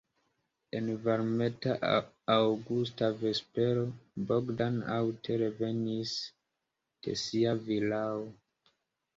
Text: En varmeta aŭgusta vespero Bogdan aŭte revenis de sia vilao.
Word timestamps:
En 0.77 0.85
varmeta 1.07 1.73
aŭgusta 2.35 3.09
vespero 3.21 3.83
Bogdan 4.31 4.81
aŭte 4.97 5.39
revenis 5.45 6.15
de 7.09 7.17
sia 7.27 7.57
vilao. 7.69 8.27